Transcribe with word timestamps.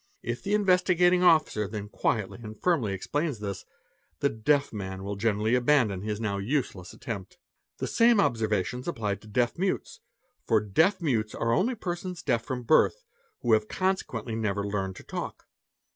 If 0.23 0.41
the 0.41 0.55
Investi 0.55 0.97
gating 0.97 1.21
Officer 1.21 1.67
then 1.67 1.87
quietly 1.87 2.39
and 2.41 2.59
firmly 2.59 2.91
explains 2.91 3.37
this, 3.37 3.65
the 4.19 4.29
"deaf"? 4.29 4.73
man 4.73 5.03
wil 5.03 5.15
generally 5.15 5.53
abandon 5.53 6.01
his 6.01 6.19
now 6.19 6.39
useless 6.39 6.91
attempt.. 6.91 7.37
The 7.77 7.85
same 7.85 8.19
observations 8.19 8.87
apply 8.87 9.13
to 9.17 9.27
deaf 9.27 9.59
mutes, 9.59 9.99
for 10.43 10.59
deaf 10.59 11.01
mutes 11.03 11.35
are 11.35 11.53
all 11.53 11.75
persons 11.75 12.23
deaf 12.23 12.43
from 12.43 12.63
birth, 12.63 13.03
who 13.43 13.53
have 13.53 13.67
consequently 13.67 14.35
never 14.35 14.65
learned 14.65 14.95
to 14.95 15.03
talk. 15.03 15.45